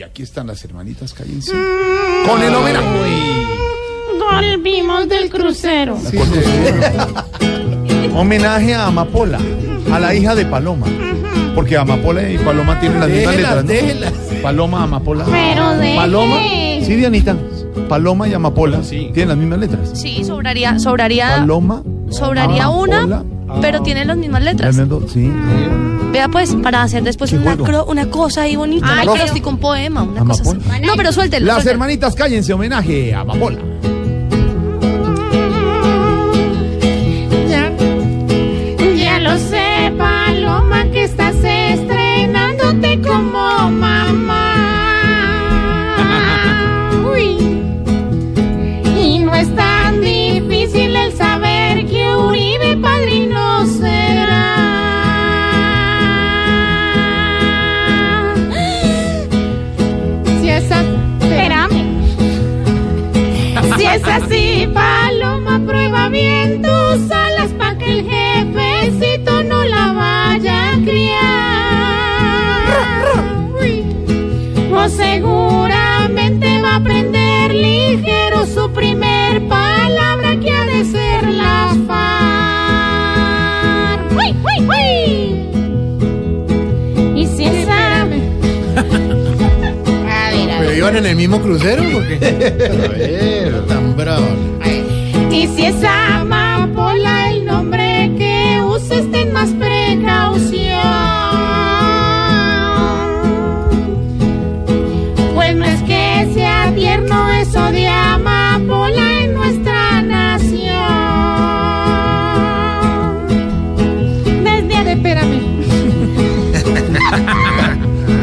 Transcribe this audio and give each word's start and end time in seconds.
Y 0.00 0.02
aquí 0.02 0.22
están 0.22 0.46
las 0.46 0.64
hermanitas 0.64 1.12
cállense. 1.12 1.52
Con 2.26 2.42
el 2.42 2.54
homenaje. 2.54 2.86
Volvimos 4.18 5.06
del 5.10 5.28
crucero. 5.28 5.94
Homenaje 8.16 8.74
a 8.74 8.86
Amapola, 8.86 9.38
a 9.92 10.00
la 10.00 10.14
hija 10.14 10.34
de 10.34 10.46
Paloma. 10.46 10.86
Porque 11.54 11.76
Amapola 11.76 12.26
y 12.30 12.38
Paloma 12.38 12.80
tienen 12.80 12.98
las 12.98 13.10
mismas 13.10 13.36
letras. 13.36 13.66
¿no? 14.32 14.40
Paloma, 14.42 14.84
Amapola. 14.84 15.26
Pero 15.30 15.76
de 15.76 15.94
Paloma. 15.94 16.38
Sí, 16.82 16.96
Dianita. 16.96 17.36
Paloma 17.86 18.26
y 18.26 18.32
Amapola 18.32 18.80
tienen 18.80 19.28
las 19.28 19.36
mismas 19.36 19.58
letras. 19.58 19.90
Sí, 19.92 20.24
sobraría, 20.24 20.78
sobraría, 20.78 21.28
Paloma. 21.40 21.82
sobraría 22.08 22.70
una, 22.70 23.22
pero 23.60 23.82
tiene 23.82 24.06
las 24.06 24.16
mismas 24.16 24.44
letras. 24.44 24.74
Tremendo, 24.74 25.06
Sí. 25.06 25.30
Vea 26.12 26.28
pues, 26.28 26.54
para 26.56 26.82
hacer 26.82 27.02
después 27.04 27.30
¿Qué 27.30 27.36
una, 27.36 27.56
cro- 27.56 27.84
una 27.86 28.10
cosa 28.10 28.42
ahí 28.42 28.56
bonita, 28.56 28.86
Ay, 28.88 28.94
un 28.94 29.00
pero- 29.00 29.12
acróstico, 29.14 29.50
un 29.50 29.58
poema, 29.58 30.02
una 30.02 30.24
cosa 30.24 30.42
así. 30.42 30.58
No, 30.84 30.94
pero 30.96 31.12
suéltelo. 31.12 31.46
Las 31.46 31.56
suéltelo. 31.56 31.72
hermanitas 31.74 32.14
cállense, 32.16 32.52
homenaje 32.52 33.14
a 33.14 33.20
Amapola. 33.20 33.58
Es 64.40 64.66
así, 64.66 64.66
Paloma, 64.72 65.60
prueba 65.66 66.08
bien 66.08 66.62
tus 66.62 67.10
alas 67.10 67.52
para 67.58 67.76
que 67.78 67.90
el 67.90 68.08
jefecito 68.08 69.42
no 69.44 69.64
la 69.64 69.92
vaya 69.92 70.72
a 70.72 70.76
criar. 70.76 71.20
O 74.72 74.88
seguramente 74.88 76.60
va 76.62 76.72
a 76.72 76.76
aprender 76.76 77.54
ligero 77.54 78.46
su 78.46 78.70
primer 78.72 79.46
palabra 79.48 80.38
que 80.40 80.50
ha 80.50 80.64
de 80.64 80.84
ser 80.84 81.28
la 81.28 81.76
far. 81.86 82.08
¡Uy, 84.16 84.34
uy, 84.48 84.60
uy! 87.14 87.20
Y 87.20 87.26
si. 87.26 87.44
A 87.50 88.04
ver, 90.32 90.50
a 90.50 90.58
ver. 90.60 90.68
¿Pero 90.68 90.72
iban 90.74 90.96
en 90.96 91.06
el 91.06 91.16
mismo 91.16 91.40
crucero 91.40 91.82
o 91.82 92.00
qué? 92.06 93.52
tan 93.68 93.96
bravo. 93.96 94.26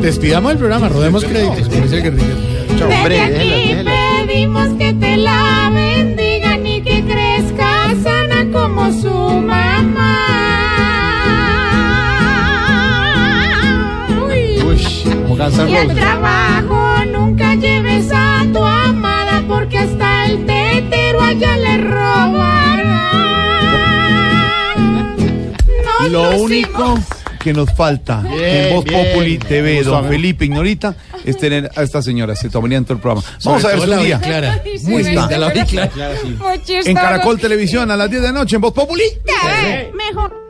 Despidamos 0.00 0.52
el 0.52 0.58
programa, 0.58 0.88
rodemos 0.88 1.24
créditos, 1.24 1.68
como 1.68 1.82
dice 1.82 1.96
el 1.96 2.02
guerrillero. 2.02 2.54
Desde 2.74 3.20
aquí 3.20 3.84
pedimos 4.26 4.68
que 4.78 4.92
te 4.94 5.16
la 5.16 5.70
bendigan 5.72 6.66
y 6.66 6.82
que 6.82 7.04
crezca 7.04 7.94
sana 8.02 8.46
como 8.52 8.92
su 8.92 9.10
mamá. 9.10 10.26
Uy. 14.26 14.62
Uy, 14.62 14.82
como 15.22 15.36
Guns 15.36 15.58
Y 15.68 15.76
al 15.76 15.94
trabajo 15.94 17.04
nunca 17.12 17.54
lleves 17.54 18.10
a 18.12 18.44
tu 18.52 18.64
amada 18.64 19.42
porque 19.48 19.78
hasta 19.78 20.26
el 20.26 20.44
tetero 20.44 21.20
allá 21.22 21.56
le 21.56 21.78
robará. 21.78 23.10
Nos 26.00 26.10
Lo 26.10 26.36
único 26.38 26.98
que 27.44 27.52
nos 27.52 27.70
falta 27.74 28.22
Bien, 28.22 28.42
en 28.42 28.74
Voz 28.74 28.84
bien. 28.84 29.06
Populi 29.12 29.38
TV, 29.38 29.82
don. 29.84 30.08
Felipe 30.08 30.46
Ignorita, 30.46 30.96
es 31.24 31.36
tener 31.36 31.70
a 31.76 31.82
esta 31.82 32.00
señora. 32.00 32.34
Se 32.34 32.48
tomaría 32.48 32.78
en 32.78 32.84
todo 32.84 32.94
el 32.94 33.00
programa. 33.00 33.22
Vamos 33.44 33.62
Sobre 33.62 33.74
a 33.74 33.76
ver 33.76 33.84
su 33.84 33.90
la 33.94 34.02
día. 34.02 34.18
Clara. 34.18 34.62
Muy 34.84 35.04
Sí, 35.04 35.10
está. 35.10 35.38
la 35.38 35.52
clara. 35.52 35.90
En 36.66 36.94
Caracol 36.94 37.38
Televisión 37.38 37.90
a 37.90 37.96
las 37.96 38.08
10 38.08 38.22
de 38.22 38.28
la 38.28 38.32
noche 38.40 38.56
en 38.56 38.62
Voz 38.62 38.72
Populi. 38.72 39.04
Mejor. 39.94 40.43